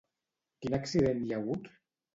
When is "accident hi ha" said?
0.79-1.41